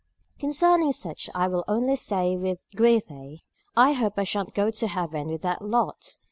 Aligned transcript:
Concerning 0.39 0.91
such 0.91 1.29
I 1.35 1.47
will 1.47 1.63
only 1.67 1.95
say 1.95 2.35
with 2.35 2.63
Goethe, 2.75 3.37
I 3.77 3.93
hope 3.93 4.15
I 4.17 4.23
shan't 4.23 4.55
go 4.55 4.71
to 4.71 4.87
heaven 4.87 5.27
with 5.27 5.43
that 5.43 5.61
lot! 5.61 6.17